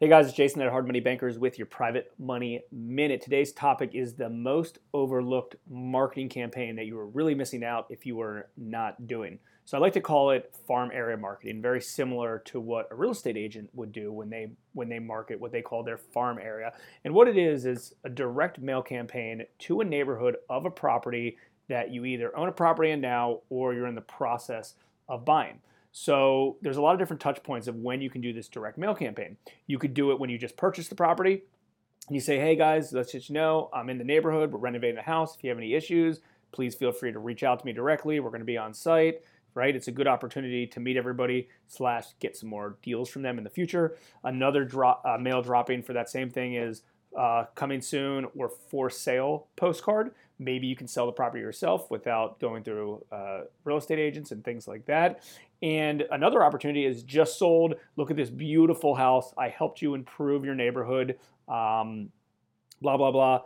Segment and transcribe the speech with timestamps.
[0.00, 3.20] Hey guys, it's Jason at Hard Money Bankers with your Private Money Minute.
[3.20, 8.06] Today's topic is the most overlooked marketing campaign that you were really missing out if
[8.06, 9.40] you were not doing.
[9.64, 13.10] So I like to call it farm area marketing, very similar to what a real
[13.10, 16.74] estate agent would do when they when they market what they call their farm area.
[17.04, 21.38] And what it is is a direct mail campaign to a neighborhood of a property
[21.66, 24.74] that you either own a property in now or you're in the process
[25.08, 25.58] of buying.
[26.00, 28.78] So there's a lot of different touch points of when you can do this direct
[28.78, 29.36] mail campaign.
[29.66, 31.42] You could do it when you just purchase the property.
[32.08, 35.34] You say, hey guys, let's just know I'm in the neighborhood, we're renovating the house.
[35.34, 36.20] If you have any issues,
[36.52, 38.20] please feel free to reach out to me directly.
[38.20, 39.22] We're going to be on site,
[39.54, 39.74] right?
[39.74, 43.42] It's a good opportunity to meet everybody slash get some more deals from them in
[43.42, 43.96] the future.
[44.22, 46.82] Another drop, uh, mail dropping for that same thing is
[47.18, 50.12] uh, coming soon or for sale postcard.
[50.38, 54.44] Maybe you can sell the property yourself without going through uh, real estate agents and
[54.44, 55.24] things like that.
[55.60, 57.74] And another opportunity is just sold.
[57.96, 59.34] Look at this beautiful house.
[59.36, 61.18] I helped you improve your neighborhood.
[61.48, 62.10] Um,
[62.80, 63.42] blah blah blah.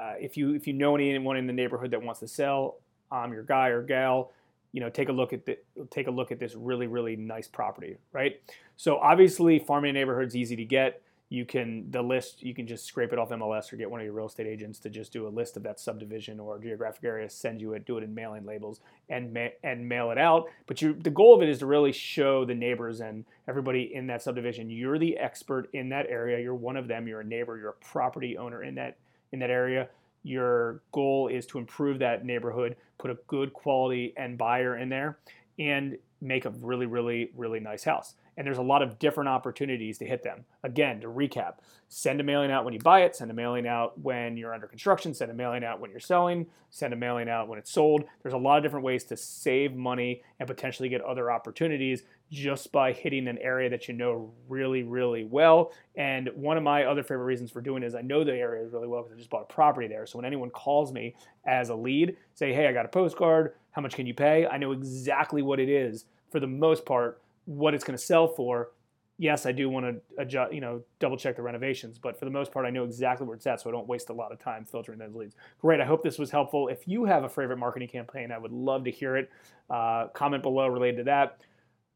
[0.00, 2.76] Uh, if you if you know anyone in the neighborhood that wants to sell,
[3.12, 4.32] I'm your guy or gal.
[4.72, 5.58] You know, take a look at the,
[5.90, 8.40] take a look at this really really nice property, right?
[8.76, 13.12] So obviously, farming neighborhoods easy to get you can the list you can just scrape
[13.12, 15.28] it off MLS or get one of your real estate agents to just do a
[15.28, 18.80] list of that subdivision or geographic area, send you it, do it in mailing labels,
[19.10, 20.46] and ma- and mail it out.
[20.66, 24.06] But you, the goal of it is to really show the neighbors and everybody in
[24.06, 26.40] that subdivision you're the expert in that area.
[26.40, 27.06] You're one of them.
[27.06, 27.58] You're a neighbor.
[27.58, 28.96] You're a property owner in that
[29.32, 29.88] in that area.
[30.22, 35.18] Your goal is to improve that neighborhood, put a good quality and buyer in there,
[35.58, 39.98] and make a really, really, really nice house and there's a lot of different opportunities
[39.98, 40.44] to hit them.
[40.62, 41.54] Again, to recap,
[41.88, 44.68] send a mailing out when you buy it, send a mailing out when you're under
[44.68, 48.04] construction, send a mailing out when you're selling, send a mailing out when it's sold.
[48.22, 52.72] There's a lot of different ways to save money and potentially get other opportunities just
[52.72, 55.72] by hitting an area that you know really, really well.
[55.96, 58.88] And one of my other favorite reasons for doing is I know the area really
[58.88, 60.06] well because I just bought a property there.
[60.06, 61.14] So when anyone calls me
[61.46, 64.46] as a lead, say, hey, I got a postcard, how much can you pay?
[64.46, 68.28] I know exactly what it is for the most part what it's going to sell
[68.28, 68.72] for.
[69.16, 72.30] Yes, I do want to adjust, you know, double check the renovations, but for the
[72.30, 74.38] most part, I know exactly where it's at, so I don't waste a lot of
[74.38, 75.34] time filtering those leads.
[75.60, 75.80] Great.
[75.80, 76.68] I hope this was helpful.
[76.68, 79.30] If you have a favorite marketing campaign, I would love to hear it.
[79.68, 81.40] Uh, comment below related to that.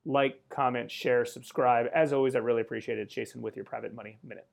[0.05, 1.87] Like, comment, share, subscribe.
[1.95, 3.09] As always, I really appreciate it.
[3.09, 4.47] Jason with your Private Money Minute.